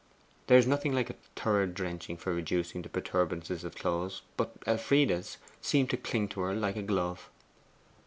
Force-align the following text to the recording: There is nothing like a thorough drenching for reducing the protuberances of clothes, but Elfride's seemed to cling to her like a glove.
There 0.47 0.57
is 0.57 0.65
nothing 0.65 0.93
like 0.95 1.11
a 1.11 1.15
thorough 1.35 1.67
drenching 1.67 2.17
for 2.17 2.33
reducing 2.33 2.81
the 2.81 2.89
protuberances 2.89 3.63
of 3.63 3.75
clothes, 3.75 4.23
but 4.35 4.51
Elfride's 4.65 5.37
seemed 5.61 5.91
to 5.91 5.95
cling 5.97 6.27
to 6.29 6.39
her 6.41 6.55
like 6.55 6.75
a 6.75 6.81
glove. 6.81 7.29